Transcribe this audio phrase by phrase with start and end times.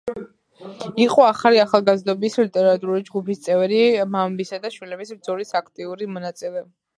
[1.03, 3.83] იყო „ახალი ახალგაზრდობის“ ლიტერატურული ჯგუფის წევრი,
[4.17, 6.67] „მამებისა“ და „შვილების“ ბრძოლის აქტიური მონაწილე.